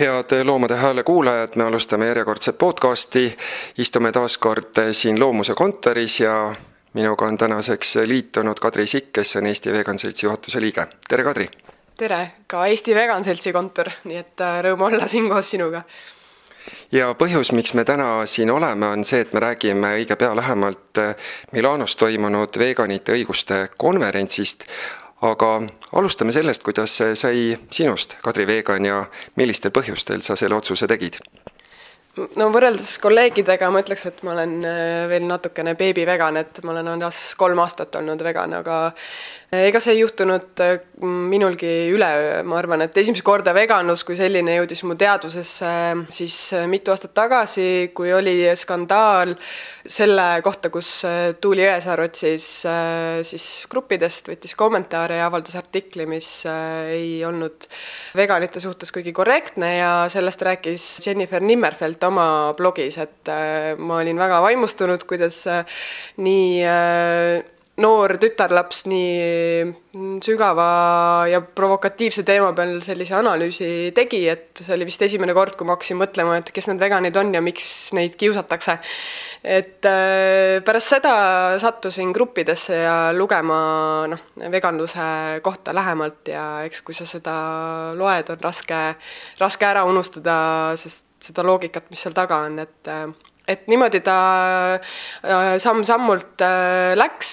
[0.00, 3.36] head Loomade Hääle kuulajad, me alustame järjekordset podcasti.
[3.78, 6.54] istume taas kord siin Loomuse kontoris ja
[6.92, 10.86] minuga on tänaseks liitunud Kadri Sikk, kes on Eesti Vegan Seltsi juhatuse liige.
[11.08, 11.50] tere, Kadri!
[11.96, 15.82] tere, ka Eesti Vegan Seltsi kontor, nii et äh, rõõm olla siin koos sinuga.
[16.92, 20.98] ja põhjus, miks me täna siin oleme, on see, et me räägime õige pea lähemalt
[20.98, 21.14] äh,
[21.52, 24.64] Milanos toimunud veganite õiguste konverentsist,
[25.26, 25.52] aga
[25.98, 29.04] alustame sellest, kuidas sai sinust, Kadri Vegan, ja
[29.36, 31.20] millistel põhjustel sa selle otsuse tegid?
[32.38, 36.92] no võrreldes kolleegidega ma ütleks, et ma olen äh, veel natukene beebivegan, et ma olen
[36.96, 38.78] alles kolm aastat olnud vegan, aga
[39.54, 44.58] ega see ei juhtunud äh, minulgi üleöö, ma arvan, et esimest korda veganlus kui selline
[44.58, 45.72] jõudis mu teadvusesse
[46.12, 46.36] siis
[46.68, 49.34] mitu aastat tagasi, kui oli skandaal
[49.88, 50.90] selle kohta, kus
[51.40, 52.48] Tuuli Jõesaar otsis
[53.24, 57.68] siis gruppidest, võttis kommentaare ja avaldas artikli, mis ei olnud
[58.18, 64.18] veganite suhtes kuigi korrektne ja sellest rääkis Jennifer Nimmerfeld oma blogis, et äh, ma olin
[64.20, 65.78] väga vaimustunud, kuidas äh,
[66.24, 67.44] nii äh,
[67.78, 70.68] noor tütarlaps nii sügava
[71.30, 75.76] ja provokatiivse teema peal sellise analüüsi tegi, et see oli vist esimene kord, kui ma
[75.76, 78.78] hakkasin mõtlema, et kes need veganid on ja miks neid kiusatakse.
[79.42, 79.86] et
[80.66, 81.14] pärast seda
[81.62, 83.60] sattusin gruppidesse ja lugema
[84.10, 87.38] noh, veganluse kohta lähemalt ja eks kui sa seda
[87.98, 88.82] loed, on raske,
[89.38, 90.38] raske ära unustada,
[90.76, 92.94] sest seda loogikat, mis seal taga on, et
[93.48, 94.16] et niimoodi ta
[94.76, 97.30] äh, samm-sammult äh, läks,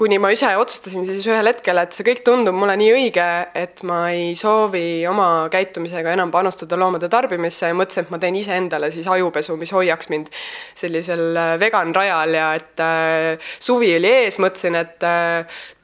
[0.00, 3.26] kuni ma ise otsustasin siis ühel hetkel, et see kõik tundub mulle nii õige,
[3.60, 8.40] et ma ei soovi oma käitumisega enam panustada loomade tarbimisse ja mõtlesin, et ma teen
[8.40, 10.32] iseendale siis ajupesu, mis hoiaks mind
[10.72, 12.84] sellisel äh, vegan rajal ja et
[13.62, 15.04] suvi oli ees, mõtlesin, et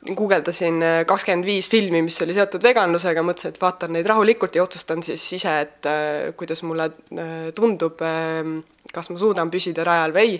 [0.06, 4.64] guugeldasin äh, kakskümmend viis filmi, mis oli seotud veganlusega, mõtlesin, et vaatan neid rahulikult ja
[4.64, 8.60] otsustan siis ise, et äh, kuidas mulle äh, tundub, ähm,
[8.94, 10.38] kas ma suudan püsida rajal või ei.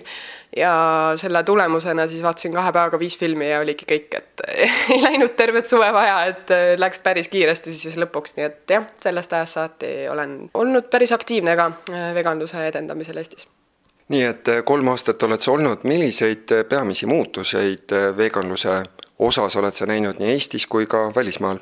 [0.57, 0.73] ja
[1.21, 4.43] selle tulemusena siis vaatasin kahe päevaga viis filmi ja oligi kõik, et
[4.95, 6.51] ei läinud tervet suve vaja, et
[6.81, 11.55] läks päris kiiresti siis lõpuks, nii et jah, sellest ajast saati olen olnud päris aktiivne
[11.59, 11.69] ka
[12.17, 13.45] veganluse edendamisel Eestis
[14.11, 18.81] nii et kolm aastat oled sa olnud, milliseid peamisi muutuseid veganluse
[19.21, 21.61] osas oled sa näinud nii Eestis kui ka välismaal?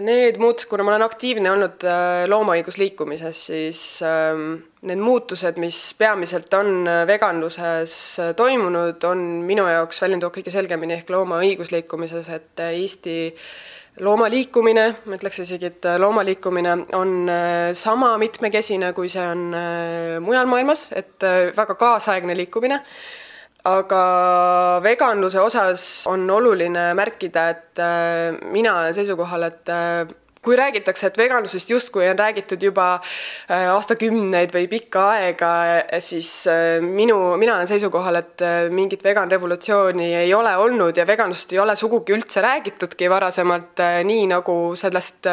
[0.00, 4.54] Need muutused, kuna ma olen aktiivne olnud äh, loomaõigusliikumises, siis ähm,
[4.88, 10.96] need muutused, mis peamiselt on äh, veganluses äh, toimunud, on minu jaoks väljenduvad kõige selgemini
[10.96, 13.18] ehk loomaõigusliikumises, et Eesti
[14.00, 17.10] loomaliikumine, ma ütleks isegi, et loomaliikumine on
[17.76, 19.50] sama mitmekesine, kui see on
[20.24, 21.26] mujal maailmas, et
[21.58, 22.78] väga kaasaegne liikumine
[23.68, 30.06] aga veganluse osas on oluline märkida, et äh, mina olen seisukohal, et äh,
[30.44, 35.50] kui räägitakse, et veganlusest justkui on räägitud juba äh, aastakümneid või pikka aega,
[36.00, 36.30] siis
[36.84, 42.16] minu, mina olen seisukohal, et mingit veganrevolutsiooni ei ole olnud ja veganlusest ei ole sugugi
[42.16, 45.28] üldse räägitudki varasemalt nii, nagu sellest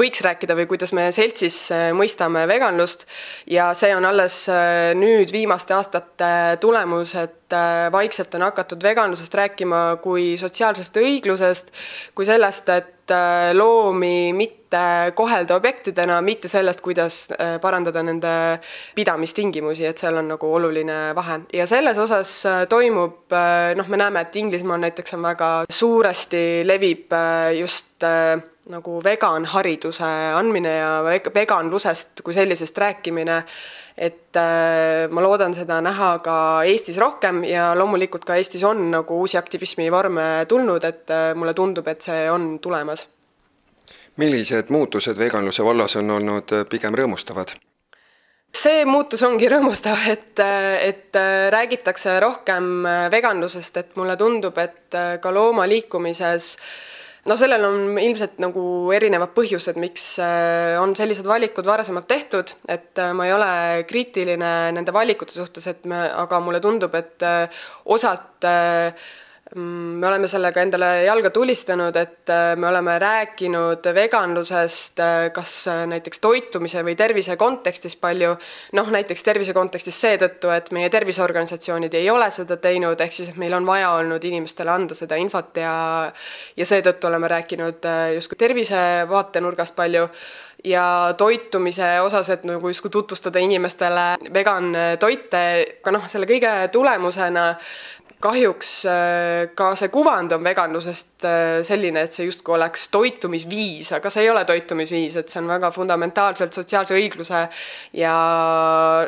[0.00, 3.06] võiks rääkida või kuidas me seltsis äh, mõistame veganlust.
[3.46, 6.30] ja see on alles äh, nüüd viimaste aastate
[6.62, 11.74] tulemus, et äh, vaikselt on hakatud veganlusest rääkima kui sotsiaalsest õiglusest,
[12.14, 12.94] kui sellest, et
[13.54, 14.59] loomi mitte
[15.14, 17.24] kohelda objektidena, mitte sellest, kuidas
[17.62, 18.32] parandada nende
[18.94, 22.36] pidamistingimusi, et seal on nagu oluline vahe ja selles osas
[22.70, 23.34] toimub
[23.76, 27.18] noh, me näeme, et Inglismaal näiteks on väga suuresti levib
[27.58, 28.06] just
[28.70, 30.90] nagu veganhariduse andmine ja
[31.34, 33.42] veganlusest kui sellisest rääkimine.
[34.00, 39.18] et äh, ma loodan seda näha ka Eestis rohkem ja loomulikult ka Eestis on nagu
[39.20, 43.08] uusi aktivismi vorme tulnud, et äh, mulle tundub, et see on tulemas.
[44.16, 47.56] Millised muutused veganluse vallas on olnud äh, pigem rõõmustavad?
[48.60, 50.40] see muutus ongi rõõmustav, et,
[50.82, 51.18] et
[51.54, 56.72] räägitakse rohkem veganlusest, et mulle tundub, et ka loomaliikumises äh,
[57.28, 58.62] no sellel on ilmselt nagu
[58.96, 63.50] erinevad põhjused, miks äh, on sellised valikud varasemalt tehtud, et äh, ma ei ole
[63.88, 67.64] kriitiline nende valikute suhtes, et me, aga mulle tundub, et äh,
[67.96, 68.96] osalt Mm,
[69.54, 75.80] me oleme sellega endale jalga tulistanud, et äh, me oleme rääkinud veganlusest äh, kas äh,
[75.90, 78.36] näiteks toitumise või tervise kontekstis palju,
[78.78, 83.40] noh näiteks tervise kontekstis seetõttu, et meie terviseorganisatsioonid ei ole seda teinud, ehk siis, et
[83.42, 85.74] meil on vaja olnud inimestele anda seda infot ja
[86.56, 88.78] ja seetõttu oleme rääkinud justkui tervise
[89.10, 90.06] vaatenurgast palju.
[90.64, 95.40] Ja toitumise osas, et nagu justkui tutvustada inimestele vegan toite,
[95.80, 97.46] aga noh, selle kõige tulemusena
[98.20, 104.12] kahjuks äh, ka see kuvand on veganlusest äh, selline, et see justkui oleks toitumisviis, aga
[104.12, 107.40] see ei ole toitumisviis, et see on väga fundamentaalselt sotsiaalse õigluse
[107.96, 108.14] ja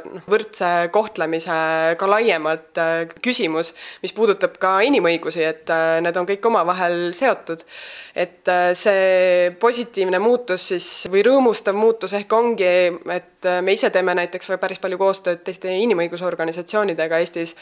[0.00, 1.59] noh, võrdse kohtlemise
[2.00, 2.94] ka laiemalt äh,
[3.25, 3.75] küsimus,
[4.05, 5.73] mis puudutab ka inimõigusi, et
[6.03, 7.67] need on kõik omavahel seotud.
[8.15, 12.69] et see positiivne muutus siis või rõõmustav muutus ehk ongi,
[13.15, 17.55] et me ise teeme näiteks päris palju koostööd teiste inimõigusorganisatsioonidega Eestis,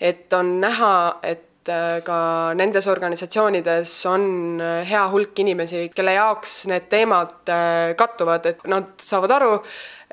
[0.00, 0.95] et on näha,
[1.26, 2.18] et äh, ka
[2.58, 4.24] nendes organisatsioonides on
[4.62, 9.52] äh, hea hulk inimesi, kelle jaoks need teemad äh, kattuvad, et nad saavad aru,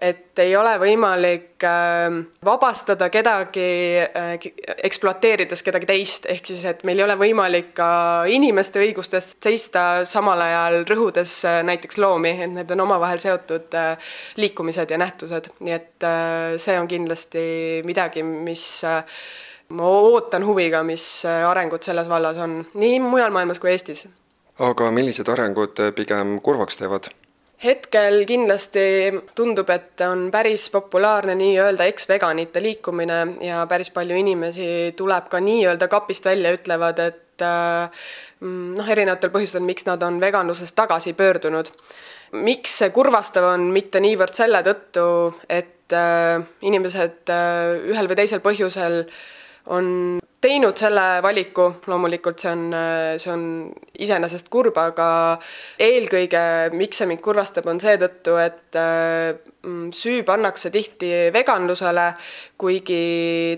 [0.03, 1.63] et ei ole võimalik
[2.43, 3.67] vabastada kedagi,
[4.83, 7.87] ekspluateerides kedagi teist, ehk siis, et meil ei ole võimalik ka
[8.27, 11.37] inimeste õigustest seista, samal ajal rõhudes
[11.69, 13.77] näiteks loomi, et need on omavahel seotud
[14.41, 16.09] liikumised ja nähtused, nii et
[16.59, 17.45] see on kindlasti
[17.87, 18.65] midagi, mis
[19.73, 24.05] ma ootan huviga, mis äh, arengud selles vallas on, nii mujal maailmas kui Eestis.
[24.59, 27.09] aga millised arengud äh, pigem kurvaks teevad?
[27.63, 28.85] hetkel kindlasti
[29.35, 35.87] tundub, et on päris populaarne nii-öelda eksveganite liikumine ja päris palju inimesi tuleb ka nii-öelda
[35.87, 38.07] kapist välja, ütlevad, et äh,
[38.43, 41.71] mm, noh, erinevatel põhjustel, miks nad on veganlusest tagasi pöördunud.
[42.33, 45.05] miks see kurvastav on, mitte niivõrd selle tõttu,
[45.49, 45.93] et
[46.65, 47.29] inimesed
[47.91, 49.17] ühel või teisel põhjusel äh,
[49.71, 52.63] on teinud selle valiku, loomulikult see on,
[53.21, 53.43] see on
[54.03, 55.07] iseenesest kurb, aga
[55.81, 56.41] eelkõige,
[56.75, 62.09] miks see mind kurvastab, on seetõttu, et mm, süü pannakse tihti veganlusele,
[62.59, 62.99] kuigi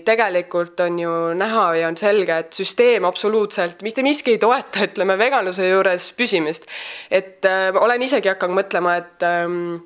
[0.06, 5.18] tegelikult on ju näha ja on selge, et süsteem absoluutselt mitte miski ei toeta, ütleme,
[5.18, 6.70] veganluse juures püsimist.
[7.10, 9.76] et äh, olen isegi hakanud mõtlema, et ähm,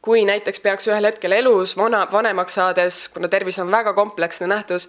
[0.00, 4.86] kui näiteks peaks ühel hetkel elus vana, vanemaks saades, kuna tervis on väga kompleksne nähtus,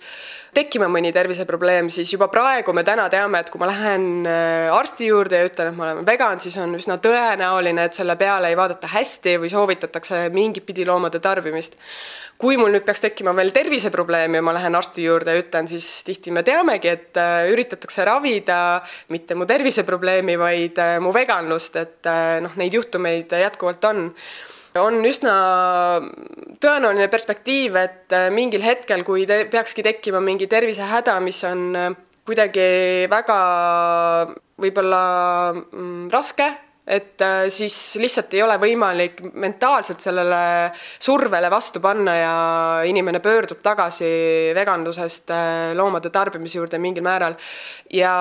[0.55, 5.09] tekkima mõni terviseprobleem, siis juba praegu me täna teame, et kui ma lähen äh, arsti
[5.09, 8.55] juurde ja ütlen, et ma olen vegan, siis on üsna tõenäoline, et selle peale ei
[8.59, 11.75] vaadata hästi või soovitatakse mingit pidi loomade tarbimist.
[12.41, 15.89] kui mul nüüd peaks tekkima veel terviseprobleem ja ma lähen arsti juurde ja ütlen, siis
[16.07, 18.79] tihti me teamegi, et äh, üritatakse ravida
[19.11, 22.11] mitte mu terviseprobleemi, vaid äh, mu veganlust, et
[22.41, 24.07] noh, neid juhtumeid jätkuvalt on
[24.79, 25.33] on üsna
[26.61, 31.93] tõenäoline perspektiiv, et äh, mingil hetkel, kui te peakski tekkima mingi tervisehäda, mis on äh,
[32.27, 33.39] kuidagi väga
[34.61, 35.05] võib-olla
[35.53, 36.51] mm, raske
[36.87, 42.35] et äh, siis lihtsalt ei ole võimalik mentaalselt sellele survele vastu panna ja
[42.89, 44.09] inimene pöördub tagasi
[44.57, 47.37] veganlusest äh, loomade tarbimise juurde mingil määral.
[47.93, 48.13] ja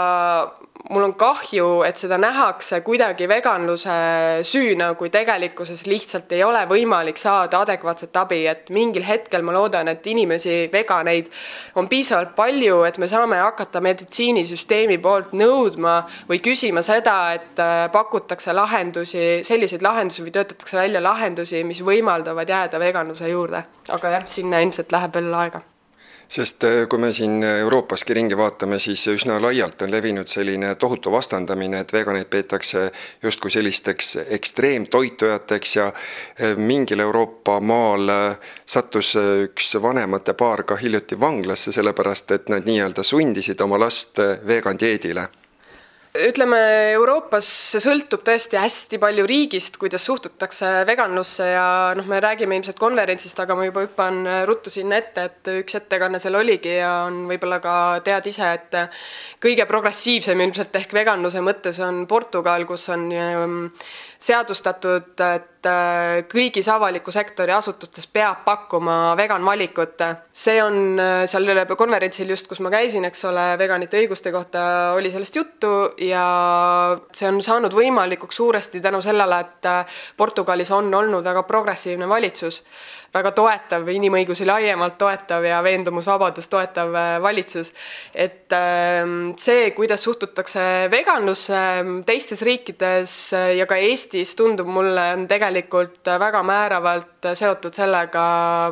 [0.88, 3.94] mul on kahju, et seda nähakse kuidagi veganluse
[4.46, 9.90] süüna, kui tegelikkuses lihtsalt ei ole võimalik saada adekvaatset abi, et mingil hetkel ma loodan,
[9.92, 11.30] et inimesi, veganeid
[11.78, 16.00] on piisavalt palju, et me saame hakata meditsiinisüsteemi poolt nõudma
[16.30, 22.48] või küsima seda, et äh, pakutakse lahendusi, selliseid lahendusi või töötatakse välja lahendusi, mis võimaldavad
[22.48, 23.64] jääda veganluse juurde.
[23.90, 25.62] aga jah, sinna ilmselt läheb veel aega
[26.30, 31.12] sest äh, kui me siin Euroopaski ringi vaatame, siis üsna laialt on levinud selline tohutu
[31.12, 32.86] vastandamine, et veganeid peetakse
[33.22, 38.14] justkui sellisteks ekstreemtoitujateks ja äh, mingil Euroopa maal
[38.66, 44.78] sattus üks vanemate paar ka hiljuti vanglasse, sellepärast et nad nii-öelda sundisid oma last vegan
[44.78, 45.28] dieedile
[46.26, 46.58] ütleme,
[46.94, 52.78] Euroopas see sõltub tõesti hästi palju riigist, kuidas suhtutakse veganlusse ja noh, me räägime ilmselt
[52.80, 57.24] konverentsist, aga ma juba hüppan ruttu sinna ette, et üks ettekanne seal oligi ja on
[57.30, 57.74] võib-olla ka
[58.06, 58.78] tead ise, et
[59.42, 63.58] kõige progressiivsem ilmselt ehk veganluse mõttes on Portugal, kus on ähm,
[64.20, 70.02] seadustatud, et äh, kõigis avaliku sektori asutustes peab pakkuma vegan valikut.
[70.32, 75.10] see on äh, seal konverentsil just, kus ma käisin, eks ole, veganite õiguste kohta oli
[75.10, 75.72] sellest juttu
[76.04, 76.24] ja
[77.12, 82.62] see on saanud võimalikuks suuresti tänu sellele, et äh, Portugalis on olnud väga progressiivne valitsus
[83.14, 87.72] väga toetav, inimõigusi laiemalt toetav ja veendumusvabadust toetav äh, valitsus.
[88.14, 95.08] et ähm, see, kuidas suhtutakse veganlusse ähm, teistes riikides äh, ja ka Eestis, tundub mulle,
[95.16, 98.22] on tegelikult väga määravalt seotud sellega,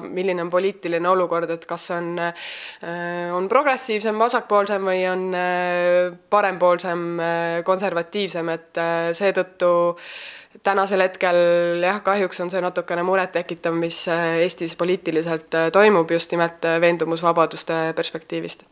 [0.03, 5.27] milline on poliitiline olukord, et kas on, äh, on progressiivsem, vasakpoolsem või on
[6.31, 7.05] parempoolsem,
[7.67, 8.81] konservatiivsem, et
[9.19, 9.71] seetõttu
[10.69, 11.39] tänasel hetkel
[11.83, 16.81] jah, kahjuks on see natukene murettekitav, mis äh, Eestis poliitiliselt äh, toimub just nimelt äh,
[16.81, 18.65] veendumusvabaduste perspektiivist.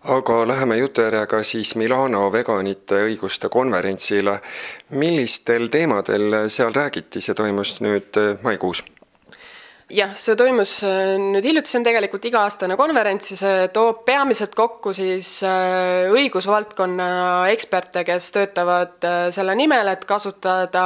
[0.00, 4.40] aga läheme jutujärjega siis Milano veganite õiguste konverentsile.
[4.90, 8.82] millistel teemadel seal räägiti, see toimus nüüd maikuus?
[9.90, 14.54] Jah, see toimus äh, nüüd hiljuti, see on tegelikult iga-aastane konverents ja see toob peamiselt
[14.58, 17.08] kokku siis äh, õigusvaldkonna
[17.52, 20.84] eksperte, kes töötavad äh, selle nimel, et kasutada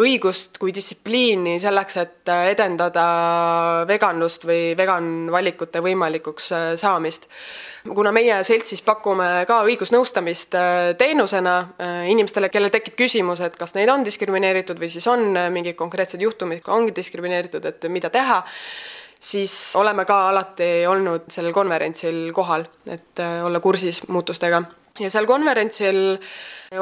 [0.00, 3.06] õigust kui distsipliini selleks, et edendada
[3.90, 7.28] veganlust või vegan valikute võimalikuks saamist
[7.82, 10.54] kuna meie seltsis pakume ka õigusnõustamist
[10.98, 11.56] teenusena
[12.10, 16.62] inimestele, kellel tekib küsimus, et kas neid on diskrimineeritud või siis on mingid konkreetsed juhtumid,
[16.70, 18.42] ongi diskrimineeritud, et mida teha,
[19.22, 24.62] siis oleme ka alati olnud sellel konverentsil kohal, et äh, olla kursis muutustega.
[25.00, 25.98] Ja seal konverentsil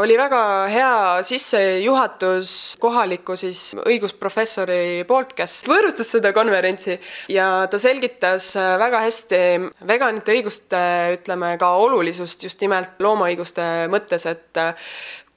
[0.01, 0.95] oli väga hea
[1.27, 6.97] sissejuhatus kohaliku siis õigusprofessori poolt, kes võõrustas seda konverentsi
[7.31, 9.43] ja ta selgitas väga hästi
[9.87, 10.83] veganite õiguste,
[11.19, 14.65] ütleme ka olulisust just nimelt loomaõiguste mõttes, et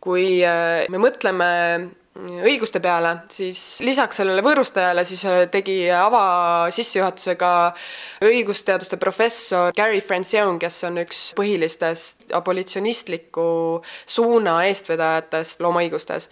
[0.03, 1.51] kui me mõtleme
[2.13, 7.51] õiguste peale, siis lisaks sellele võõrustajale siis äh, tegi avasissejuhatuse ka
[8.25, 13.47] õigusteaduste professor Gary Francione, kes on üks põhilistest abolitsionistliku
[14.05, 16.29] suuna eestvedajatest loomaõigustes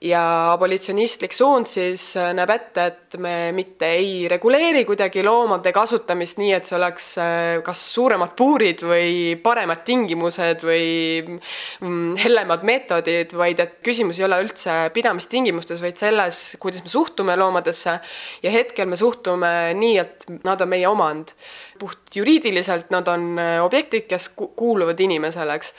[0.00, 6.38] ja abolitsionistlik suund siis äh, näeb ette, et me mitte ei reguleeri kuidagi loomade kasutamist
[6.40, 10.86] nii, et see oleks äh, kas suuremad puurid või paremad tingimused või
[11.20, 17.36] mm, hellemad meetodid, vaid et küsimus ei ole üldse pidamistingimustes, vaid selles, kuidas me suhtume
[17.36, 17.98] loomadesse
[18.46, 21.36] ja hetkel me suhtume nii, et nad on meie omand.
[21.80, 25.74] puht juriidiliselt nad on äh, objektid, kes kuuluvad inimesele, eks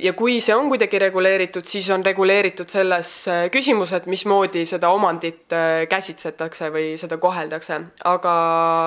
[0.00, 4.90] ja kui see on kuidagi reguleeritud, siis on reguleeritud selles äh, küsimus, et mismoodi seda
[4.94, 7.80] omandit äh, käsitsetakse või seda koheldakse.
[8.08, 8.34] aga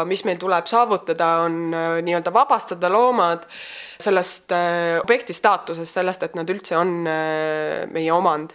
[0.10, 3.46] mis meil tuleb saavutada, on äh, nii-öelda vabastada loomad
[4.02, 4.52] sellest
[5.02, 8.52] objekti staatusest, sellest, et nad üldse on meie omand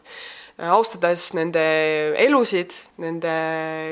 [0.69, 1.62] austades nende
[2.21, 3.33] elusid, nende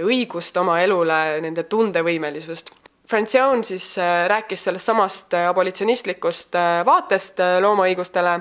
[0.04, 2.74] õigust oma elule, nende tundevõimelisust.
[3.08, 8.34] Francione siis äh, rääkis sellest samast äh, abolitsionistlikust äh, vaatest loomaõigustele.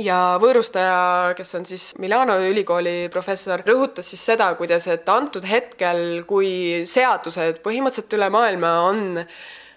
[0.00, 6.22] Ja võõrustaja, kes on siis Milano ülikooli professor, rõhutas siis seda, kuidas, et antud hetkel,
[6.28, 9.02] kui seadused põhimõtteliselt üle maailma on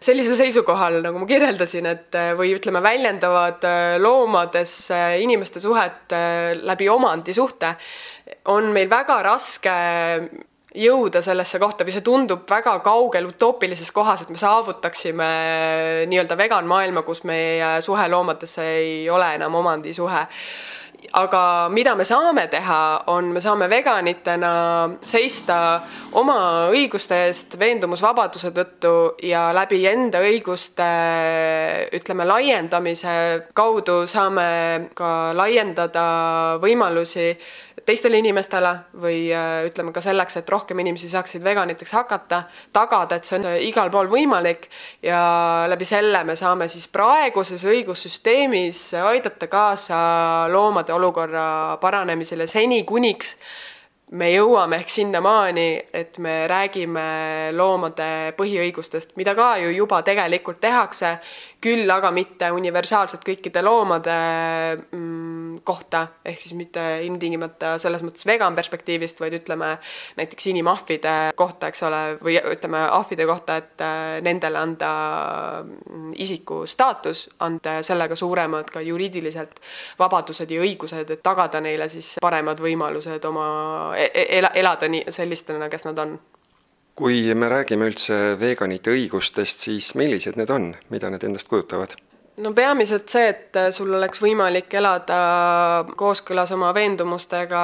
[0.01, 3.65] sellisel seisukohal, nagu ma kirjeldasin, et või ütleme, väljendavad
[4.01, 4.75] loomades
[5.21, 6.13] inimeste suhet
[6.61, 7.73] läbi omandisuhte,
[8.53, 9.75] on meil väga raske
[10.75, 15.31] jõuda sellesse kohta või see tundub väga kaugel utoopilises kohas, et me saavutaksime
[16.11, 20.27] nii-öelda vegan maailma, kus meie suhe loomadesse ei ole enam omandisuhe.
[21.17, 24.51] Aga mida me saame teha, on, me saame veganitena
[25.01, 25.55] seista
[26.21, 28.91] oma õiguste eest veendumusvabaduse tõttu
[29.25, 30.87] ja läbi enda õiguste
[31.97, 33.15] ütleme, laiendamise
[33.57, 36.05] kaudu saame ka laiendada
[36.61, 37.33] võimalusi
[37.91, 38.71] teistele inimestele
[39.03, 42.43] või äh, ütleme ka selleks, et rohkem inimesi saaksid veganiteks hakata,
[42.73, 44.69] tagada, et see on igal pool võimalik.
[45.03, 45.21] Ja
[45.71, 49.99] läbi selle me saame siis praeguses õigussüsteemis aidata kaasa
[50.51, 53.35] loomade olukorra paranemisele seni, kuniks
[54.11, 57.03] me jõuame ehk sinnamaani, et me räägime
[57.55, 61.13] loomade põhiõigustest, mida ka ju juba tegelikult tehakse,
[61.61, 64.15] küll aga mitte universaalselt kõikide loomade
[64.91, 69.75] mm, kohta, ehk siis mitte ilmtingimata selles mõttes vegan perspektiivist, vaid ütleme
[70.17, 74.91] näiteks inimahvide kohta, eks ole, või ütleme ahvide kohta, et äh, nendele anda
[75.63, 79.61] mm, isiku staatus, anda sellega suuremad ka juriidiliselt
[80.01, 83.47] vabadused ja õigused, et tagada neile siis paremad võimalused oma
[84.13, 86.19] ela, elada nii sellistena, kes nad on.
[86.95, 91.95] kui me räägime üldse veganite õigustest, siis millised need on, mida need endast kujutavad?
[92.41, 95.17] no peamiselt see, et sul oleks võimalik elada
[95.97, 97.61] kooskõlas oma veendumustega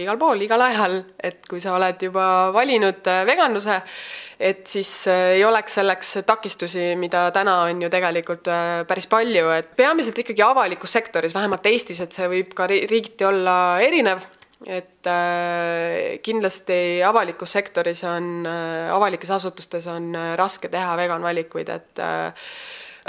[0.00, 2.24] igal pool, igal ajal, et kui sa oled juba
[2.54, 3.80] valinud veganluse,
[4.40, 8.50] et siis ei oleks selleks takistusi, mida täna on ju tegelikult
[8.88, 13.56] päris palju, et peamiselt ikkagi avalikus sektoris, vähemalt Eestis, et see võib ka riigiti olla
[13.84, 14.26] erinev
[14.66, 21.72] et äh, kindlasti avalikus sektoris on äh,, avalikes asutustes on äh, raske teha vegan valikuid,
[21.72, 22.02] et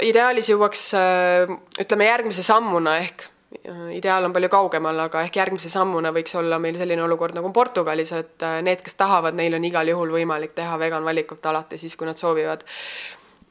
[0.02, 0.86] ideaalis jõuaks
[1.84, 3.28] ütleme järgmise sammuna ehk
[3.92, 8.14] ideaal on palju kaugemal, aga ehk järgmise sammuna võiks olla meil selline olukord nagu Portugalis,
[8.16, 12.08] et need, kes tahavad, neil on igal juhul võimalik teha vegan valikut alati siis, kui
[12.08, 12.64] nad soovivad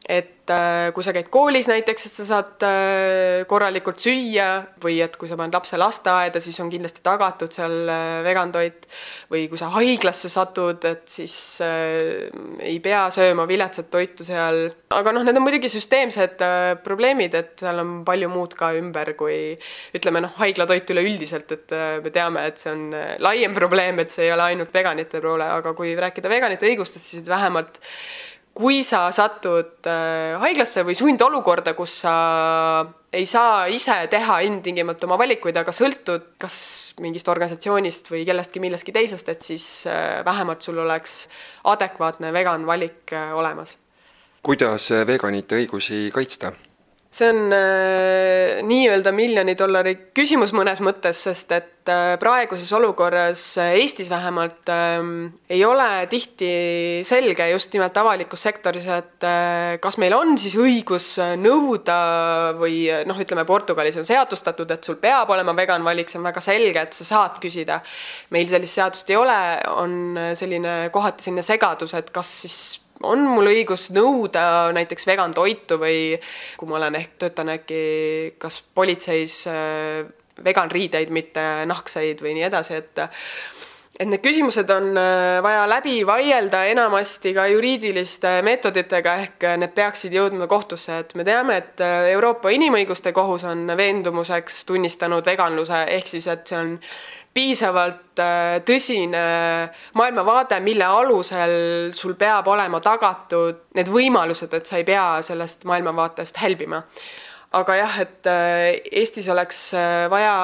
[0.10, 4.48] et äh, kui sa käid koolis näiteks, et sa saad äh, korralikult süüa
[4.82, 8.88] või et kui sa paned lapse lasteaeda, siis on kindlasti tagatud seal äh, vegan toit.
[9.32, 14.64] või kui sa haiglasse satud, et siis ei pea sööma viletsat toitu seal.
[14.90, 16.42] aga noh, need on muidugi süsteemsed
[16.84, 19.38] probleemid, et seal on palju muud ka ümber kui
[19.96, 22.90] ütleme noh, haiglatoit üleüldiselt, et me teame, et see on
[23.22, 27.30] laiem probleem, et see ei ole ainult veganite poole, aga kui rääkida veganite õigustest, siis
[27.30, 27.80] vähemalt
[28.54, 32.16] kui sa satud äh, haiglasse või sundolukorda, kus sa
[33.12, 36.58] ei saa ise teha ilmtingimata oma valikuid, aga sõltud kas
[37.04, 41.26] mingist organisatsioonist või kellestki millestki teisest, et siis äh, vähemalt sul oleks
[41.72, 43.78] adekvaatne vegan valik äh, olemas.
[44.44, 46.52] kuidas veganite õigusi kaitsta?
[47.12, 53.74] See on äh, nii-öelda miljoni dollari küsimus mõnes mõttes, sest et äh, praeguses olukorras äh,
[53.82, 55.04] Eestis vähemalt äh,
[55.52, 56.52] ei ole tihti
[57.08, 61.98] selge just nimelt avalikus sektoris, et äh, kas meil on siis õigus äh, nõuda
[62.62, 66.30] või äh, noh, ütleme Portugalis on seadustatud, et sul peab olema vegan valik, see on
[66.30, 67.82] väga selge, et sa saad küsida.
[68.32, 69.42] meil sellist seadust ei ole,
[69.84, 72.62] on selline kohati selline segadus, et kas siis
[73.04, 76.16] on mul õigus nõuda näiteks vegan toitu või
[76.58, 77.84] kui ma olen ehk, töötan äkki
[78.42, 80.06] kas politseis äh,
[80.44, 83.06] vegan riideid, mitte nahkseid või nii edasi, et
[84.00, 90.16] et need küsimused on äh, vaja läbi vaielda enamasti ka juriidiliste meetoditega, ehk need peaksid
[90.16, 96.10] jõudma kohtusse, et me teame, et äh, Euroopa Inimõiguste Kohus on veendumuseks tunnistanud veganluse, ehk
[96.10, 96.74] siis et see on
[97.36, 99.26] piisavalt äh, tõsine
[100.00, 101.56] maailmavaade, mille alusel
[101.96, 106.82] sul peab olema tagatud need võimalused, et sa ei pea sellest maailmavaatest hälbima.
[107.52, 108.28] aga jah, et
[108.96, 109.74] Eestis oleks
[110.10, 110.36] vaja,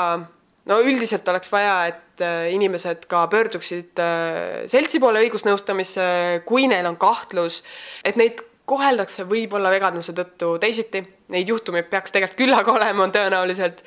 [0.67, 6.05] no üldiselt oleks vaja, et äh, inimesed ka pöörduksid äh, seltsi poole õigusnõustamisse,
[6.47, 7.63] kui neil on kahtlus,
[8.05, 10.99] et neid koheldakse võib-olla veganluse tõttu teisiti,
[11.31, 13.79] neid juhtumeid peaks tegelikult küllaga olema tõenäoliselt.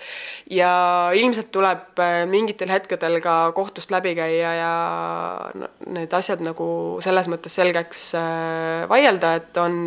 [0.57, 0.73] Ja
[1.17, 4.75] ilmselt tuleb äh, mingitel hetkedel ka kohtust läbi käia ja
[5.85, 6.71] need asjad nagu
[7.05, 8.07] selles mõttes selgeks
[8.89, 9.83] vaielda, et on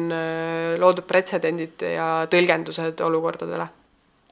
[0.78, 3.72] loodud pretsedendid ja tõlgendused olukordadele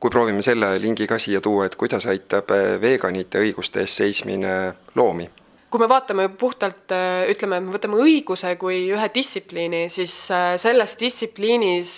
[0.02, 4.56] kui proovime selle lingi ka siia tuua, et kuidas aitab eh, veganite õiguste eest seismine
[4.98, 5.30] loomi?
[5.72, 10.98] kui me vaatame puhtalt, eh, ütleme, me võtame õiguse kui ühe distsipliini, siis eh, selles
[11.00, 11.94] distsipliinis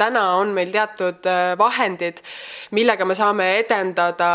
[0.00, 1.28] täna on meil teatud
[1.60, 2.18] vahendid,
[2.74, 4.32] millega me saame edendada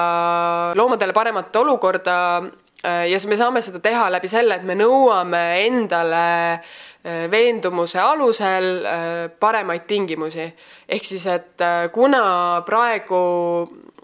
[0.79, 2.15] loomadele paremat olukorda
[2.87, 6.25] ja me saame seda teha läbi selle, et me nõuame endale
[7.07, 10.47] Äh, veendumuse alusel äh, paremaid tingimusi.
[10.89, 13.19] ehk siis, et äh, kuna praegu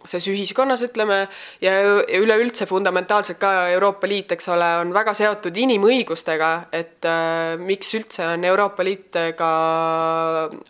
[0.05, 1.27] ses ühiskonnas, ütleme,
[1.63, 1.73] ja
[2.19, 8.27] üleüldse fundamentaalselt ka Euroopa Liit, eks ole, on väga seotud inimõigustega, et äh, miks üldse
[8.35, 9.51] on Euroopa Liit ka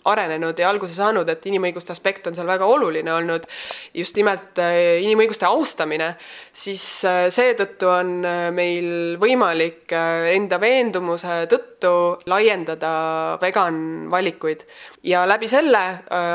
[0.09, 3.47] arenenud ja alguse saanud, et inimõiguste aspekt on seal väga oluline olnud,
[3.95, 6.13] just nimelt äh, inimõiguste austamine,
[6.51, 11.93] siis äh, seetõttu on äh, meil võimalik enda veendumuse tõttu
[12.29, 12.93] laiendada
[13.41, 14.63] vegan valikuid
[15.07, 15.81] ja läbi selle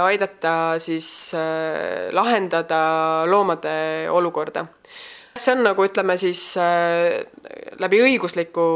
[0.04, 1.32] aidata siis
[2.12, 2.80] lahendada
[3.30, 4.66] loomade olukorda.
[5.38, 6.42] see on nagu ütleme siis
[7.78, 8.68] läbi õigusliku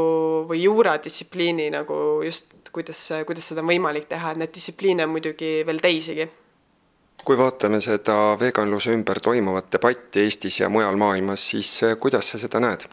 [0.49, 5.61] või juuradistsipliini nagu just, kuidas, kuidas seda on võimalik teha, et neid distsipliine on muidugi
[5.67, 6.27] veel teisigi.
[7.23, 12.61] Kui vaatame seda veganluse ümber toimuvat debatti Eestis ja mujal maailmas, siis kuidas sa seda
[12.63, 12.89] näed?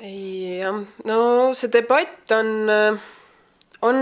[0.00, 1.16] jah, no
[1.52, 2.70] see debatt on
[3.82, 3.96] on,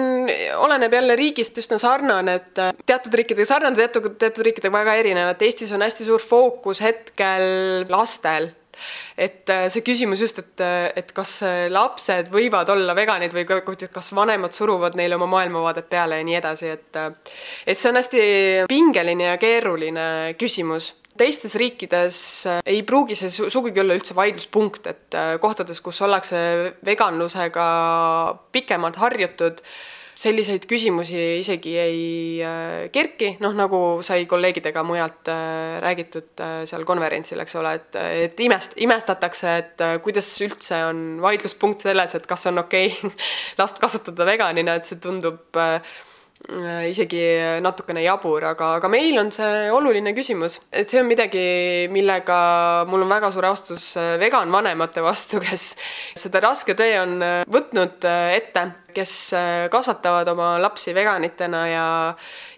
[0.57, 5.33] oleneb jälle riigist üsna sarnane, et äh, teatud riikidega sarnane, teatud, teatud riikidega väga erinev,
[5.33, 8.51] et Eestis on hästi suur fookus hetkel lastel
[9.17, 11.41] et äh, see küsimus just, et, äh, et kas
[11.73, 16.73] lapsed võivad olla veganid või kas vanemad suruvad neile oma maailmavaadet peale ja nii edasi,
[16.77, 17.03] et
[17.67, 18.23] et see on hästi
[18.71, 20.95] pingeline ja keeruline küsimus.
[21.19, 22.19] Teistes riikides
[22.69, 26.39] ei pruugi see sugugi olla üldse vaidluspunkt, et äh, kohtades, kus ollakse
[26.87, 27.69] veganlusega
[28.55, 29.63] pikemalt harjutud,
[30.19, 32.01] selliseid küsimusi isegi ei
[32.43, 38.43] äh, kerki, noh nagu sai kolleegidega mujalt äh, räägitud seal konverentsil, eks ole, et, et
[38.43, 43.15] imest-, imestatakse, et kuidas üldse on vaidluspunkt selles, et kas on okei okay
[43.61, 45.79] last kasvatada veganina, et see tundub äh,
[46.47, 47.19] Äh, isegi
[47.61, 51.41] natukene jabur, aga, aga meil on see oluline küsimus, et see on midagi,
[51.91, 52.37] millega
[52.87, 55.73] mul on väga suur austus äh, vegan vanemate vastu, kes
[56.15, 58.65] seda raske tee on äh, võtnud ette,
[58.99, 59.15] kes
[59.71, 61.87] kasvatavad oma lapsi veganitena ja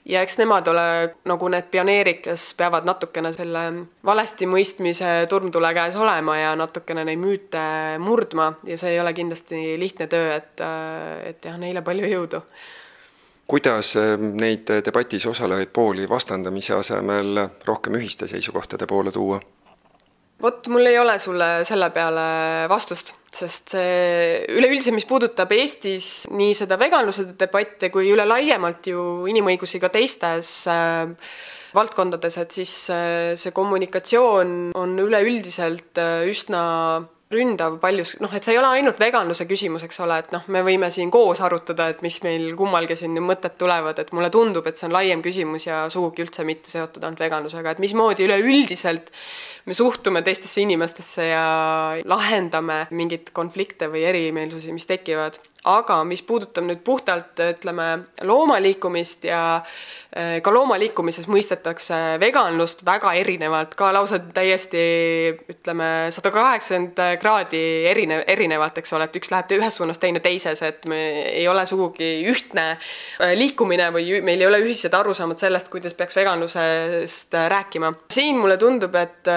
[0.04, 0.86] ja eks nemad ole
[1.28, 3.64] nagu need pioneerid, kes peavad natukene selle
[4.04, 7.62] valesti mõistmise turmtule käes olema ja natukene neid müüte
[8.02, 10.64] murdma ja see ei ole kindlasti lihtne töö, et,
[11.30, 12.44] et jah, neile palju jõudu
[13.50, 19.40] kuidas neid debatis osalevaid pooli vastandamise asemel rohkem ühiste seisukohtade poole tuua?
[20.42, 22.26] Vot mul ei ole sulle selle peale
[22.70, 29.26] vastust, sest see üleüldse, mis puudutab Eestis nii seda veganluse debatti kui üle laiemalt ju
[29.30, 31.12] inimõigusi ka teistes äh,
[31.76, 36.62] valdkondades, et siis äh, see kommunikatsioon on üleüldiselt äh, üsna
[37.30, 40.64] ründav paljus, noh, et see ei ole ainult veganluse küsimus, eks ole, et noh, me
[40.66, 44.80] võime siin koos arutada, et mis meil kummalgi siin mõtted tulevad, et mulle tundub, et
[44.80, 49.12] see on laiem küsimus ja sugugi üldse mitte seotud ainult veganlusega, et mismoodi üleüldiselt
[49.70, 51.44] me suhtume teistesse inimestesse ja
[52.10, 55.38] lahendame mingeid konflikte või erimeelsusi, mis tekivad
[55.68, 57.86] aga mis puudutab nüüd puhtalt ütleme
[58.24, 59.40] loomaliikumist ja
[60.16, 64.84] eh, ka loomaliikumises mõistetakse veganlust väga erinevalt, ka lausa täiesti
[65.52, 70.62] ütleme sada kaheksakümmend kraadi erinev, erinevalt, eks ole, et üks läheb ühes suunas, teine teises,
[70.64, 71.00] et me
[71.34, 76.16] ei ole sugugi ühtne eh, liikumine või meil ei ole ühised arusaamad sellest, kuidas peaks
[76.16, 77.92] veganlusest rääkima.
[78.12, 79.28] siin mulle tundub, et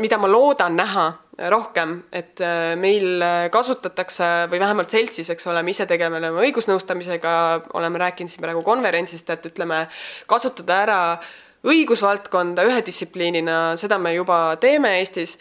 [0.00, 5.74] mida ma loodan näha rohkem, et äh, meil kasutatakse või vähemalt seltsis, eks ole, me
[5.74, 7.32] ise tegeleme õigusnõustamisega,
[7.76, 9.84] oleme rääkinud siin praegu konverentsist, et ütleme,
[10.30, 11.00] kasutada ära
[11.66, 15.36] õigusvaldkonda ühe distsipliinina, seda me juba teeme Eestis.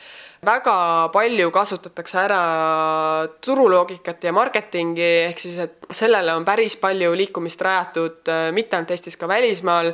[0.46, 2.42] väga palju kasutatakse ära
[3.42, 8.92] turuloogikat ja marketingi, ehk siis, et sellele on päris palju liikumist rajatud, äh, mitte ainult
[8.92, 9.94] Eestis, ka välismaal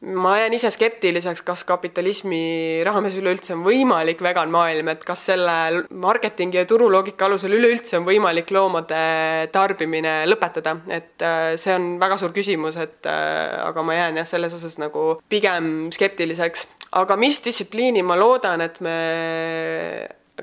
[0.00, 5.56] ma jään ise skeptiliseks, kas kapitalismi raames üleüldse on võimalik vegan maailm, et kas selle
[5.90, 9.00] marketingi ja turuloogika alusel üleüldse on võimalik loomade
[9.54, 14.30] tarbimine lõpetada, et äh, see on väga suur küsimus, et äh, aga ma jään jah,
[14.30, 16.68] selles osas nagu pigem skeptiliseks.
[16.92, 18.96] aga mis distsipliini ma loodan, et me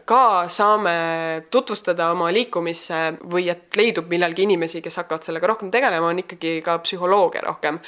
[0.06, 6.12] ka saame tutvustada oma liikumisse või et leidub millalgi inimesi, kes hakkavad sellega rohkem tegelema,
[6.12, 7.80] on ikkagi ka psühholoogia rohkem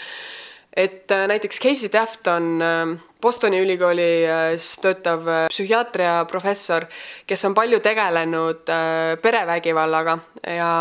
[0.77, 6.85] et äh, näiteks Casey Taft on ähm, Bostoni ülikoolis äh, töötav äh, psühhiaatria professor,
[7.27, 8.69] kes on palju tegelenud
[9.23, 10.19] perevägivallaga
[10.53, 10.71] ja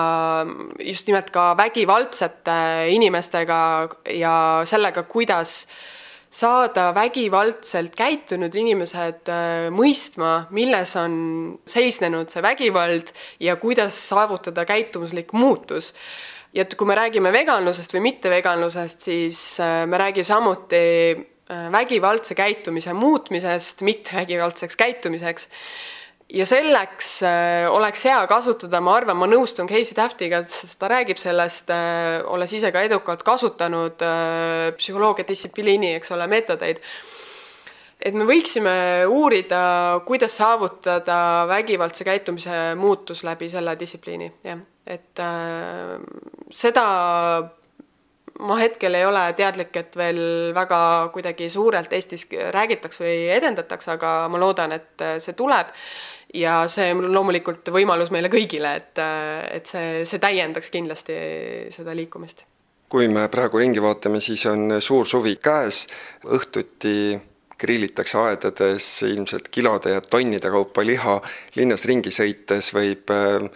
[0.85, 2.61] just nimelt ka vägivaldsete
[2.93, 3.59] inimestega
[4.19, 4.37] ja
[4.69, 5.63] sellega, kuidas
[6.37, 9.31] saada vägivaldselt käitunud inimesed
[9.73, 11.15] mõistma, milles on
[11.65, 15.95] seisnenud see vägivald ja kuidas saavutada käitumuslik muutus
[16.57, 22.37] ja et kui me räägime veganlusest või mitteveganlusest, siis äh, me räägime samuti äh, vägivaldse
[22.39, 25.49] käitumise muutmisest mittevägivaldseks käitumiseks.
[26.33, 31.21] ja selleks äh, oleks hea kasutada, ma arvan, ma nõustun Casey Taftiga, sest ta räägib
[31.21, 31.71] sellest,
[32.25, 34.03] olles ise ka edukalt kasutanud
[34.79, 36.81] psühholoogia distsipliini, eks ole, meetodeid
[38.05, 38.77] et me võiksime
[39.09, 45.99] uurida, kuidas saavutada vägivaldse käitumise muutus läbi selle distsipliini, jah et äh,
[46.55, 46.87] seda
[48.47, 50.21] ma hetkel ei ole teadlik, et veel
[50.55, 50.79] väga
[51.15, 55.73] kuidagi suurelt Eestis räägitakse või edendatakse, aga ma loodan, et see tuleb.
[56.35, 58.99] ja see on loomulikult võimalus meile kõigile, et,
[59.57, 61.17] et see, see täiendaks kindlasti
[61.73, 62.45] seda liikumist.
[62.89, 65.87] kui me praegu ringi vaatame, siis on suur suvi käes,
[66.27, 67.17] õhtuti
[67.59, 71.17] grillitakse aedades ilmselt kilode ja tonnide kaupa liha,
[71.57, 73.47] linnas ringi sõites võib äh,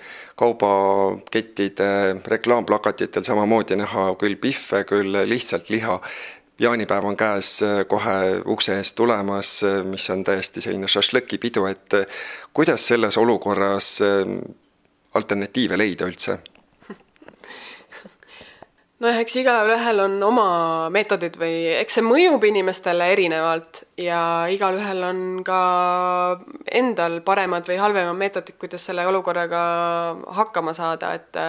[0.40, 1.90] kaubakettide
[2.32, 6.00] reklaamplakatitel samamoodi näha küll pihve, küll lihtsalt liha.
[6.60, 12.00] jaanipäev on käes äh, kohe ukse eest tulemas, äh, mis on täiesti selline šašlõkipidu, et
[12.52, 13.98] kuidas selles olukorras
[15.14, 16.38] alternatiive leida üldse?
[19.00, 20.46] Nojah, eks igalühel on oma
[20.92, 24.20] meetodid või eks see mõjub inimestele erinevalt ja
[24.52, 25.60] igalühel on ka
[26.80, 29.62] endal paremad või halvemad meetodid, kuidas selle olukorraga
[30.40, 31.40] hakkama saada, et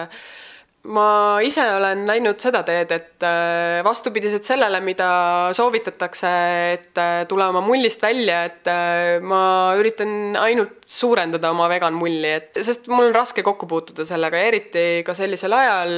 [0.90, 5.08] ma ise olen läinud seda teed, et äh, vastupidiselt sellele, mida
[5.54, 6.32] soovitatakse,
[6.72, 12.32] et äh, tule oma mullist välja, et äh, ma üritan ainult suurendada oma vegan mulli,
[12.34, 15.94] et sest mul on raske kokku puutuda sellega, eriti ka sellisel ajal.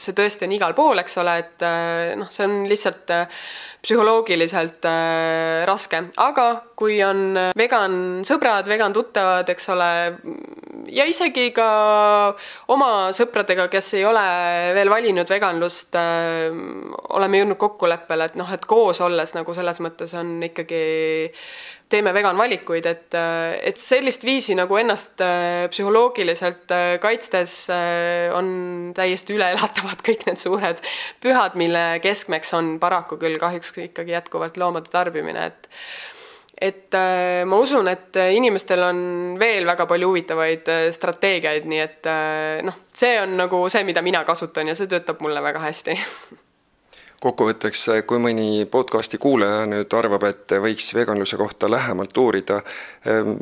[0.00, 1.66] see tõesti on igal pool, eks ole, et
[2.18, 3.12] noh, see on lihtsalt
[3.84, 4.88] psühholoogiliselt
[5.68, 9.90] raske, aga kui on vegan sõbrad, vegan tuttavad, eks ole
[10.92, 11.68] ja isegi ka
[12.72, 14.24] oma sõpradega, kes ei ole
[14.76, 16.48] veel valinud veganlust äh,,
[17.18, 20.84] oleme jõudnud kokkuleppele, et noh, et koos olles nagu selles mõttes on ikkagi
[21.88, 23.16] teeme vegan valikuid, et,
[23.64, 30.40] et sellist viisi nagu ennast äh, psühholoogiliselt äh, kaitstes äh, on täiesti üleelatavad kõik need
[30.40, 30.82] suured
[31.24, 35.70] pühad, mille keskmeks on paraku küll kahjuks ikkagi jätkuvalt loomade tarbimine, et
[36.60, 39.00] et äh, ma usun, et inimestel on
[39.40, 44.02] veel väga palju huvitavaid äh, strateegiaid, nii et äh, noh, see on nagu see, mida
[44.02, 45.96] mina kasutan ja see töötab mulle väga hästi
[47.22, 52.60] kokkuvõtteks, kui mõni podcasti kuulaja nüüd arvab, et võiks veganluse kohta lähemalt uurida,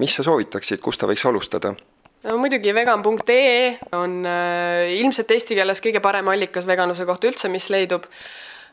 [0.01, 1.75] mis sa soovitaksid, kust ta võiks alustada?
[2.27, 7.69] no muidugi vegan.ee on äh, ilmselt eesti keeles kõige parem allikas veganluse kohta üldse, mis
[7.73, 8.09] leidub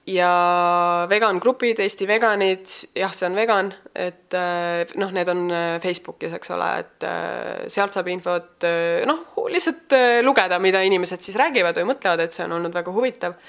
[0.09, 5.77] ja vegan grupid, Eesti veganid, jah, see on vegan, et äh, noh, need on äh,
[5.83, 7.07] Facebookis, eks ole, et
[7.71, 8.67] sealt saab infot
[9.07, 13.39] noh, lihtsalt lugeda, mida inimesed siis räägivad või mõtlevad, et see on olnud väga huvitav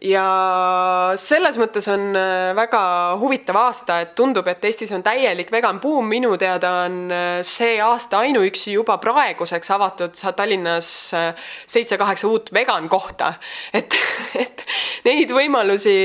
[0.00, 2.82] ja selles mõttes on äh, väga
[3.20, 7.76] huvitav aasta, et tundub, et Eestis on täielik vegan buum, minu teada on äh, see
[7.84, 13.34] aasta ainuüksi juba praeguseks avatud Tallinnas äh, seitse-kaheksa uut vegan kohta.
[13.78, 13.98] et,
[14.40, 14.64] et
[15.04, 15.98] neid võimalusi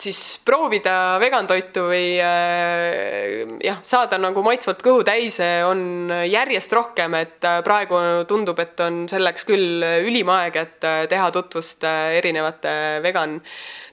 [0.00, 7.48] siis proovida vegan toitu või jah, saada nagu maitsvalt kõhu täis on järjest rohkem, et
[7.64, 13.40] praegu tundub, et on selleks küll ülim aeg, et teha tutvust erinevate vegan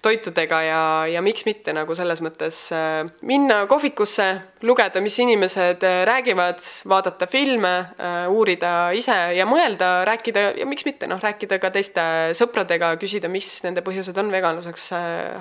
[0.04, 4.26] toitudega ja, ja miks mitte nagu selles mõttes äh, minna kohvikusse,
[4.68, 10.88] lugeda, mis inimesed äh, räägivad, vaadata filme, äh, uurida ise ja mõelda, rääkida ja miks
[10.88, 12.04] mitte noh, rääkida ka teiste
[12.38, 14.90] sõpradega, küsida, mis nende põhjused on veganluseks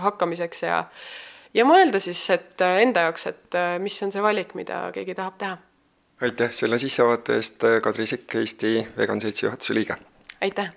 [0.04, 0.84] hakkamiseks ja
[1.54, 5.56] ja mõelda siis, et enda jaoks, et mis on see valik, mida keegi tahab teha.
[6.20, 9.96] aitäh selle sissevaate eest, Kadri Sikk, Eesti Vegan Seltsi juhatuse liige.
[10.40, 10.72] aitäh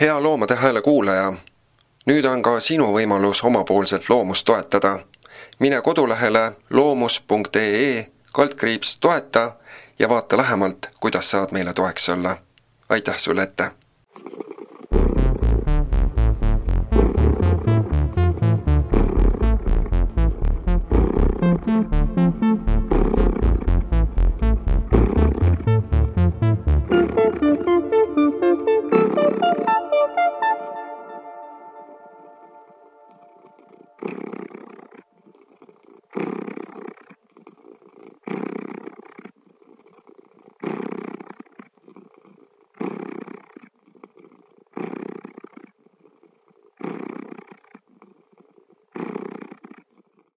[0.00, 1.32] hea Loomade Hääle kuulaja,
[2.06, 4.98] nüüd on ka sinu võimalus omapoolselt loomust toetada.
[5.58, 9.52] mine kodulehele loomus.ee kaldkriips toeta
[9.98, 12.36] ja vaata lähemalt, kuidas saad meile toeks olla.
[12.88, 13.70] Aitäh sulle ette!